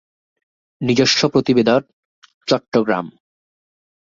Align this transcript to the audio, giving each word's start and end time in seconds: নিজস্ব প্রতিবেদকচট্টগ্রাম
নিজস্ব 0.81 1.19
প্রতিবেদকচট্টগ্রাম 1.27 3.05